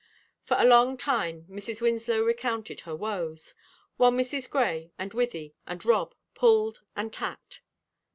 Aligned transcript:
For 0.43 0.57
a 0.59 0.65
long 0.65 0.97
time 0.97 1.43
Mrs. 1.47 1.79
Winslow 1.79 2.23
recounted 2.23 2.79
her 2.81 2.95
woes, 2.95 3.53
while 3.97 4.09
Mrs. 4.11 4.49
Grey 4.49 4.91
and 4.97 5.11
Wythie 5.11 5.53
and 5.67 5.85
Rob 5.85 6.15
pulled 6.33 6.81
and 6.95 7.13
tacked. 7.13 7.61